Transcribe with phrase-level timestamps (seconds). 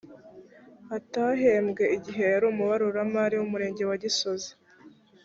[0.97, 4.51] atahembwe igihe yari umubaruramari w’umurenge wa gisozi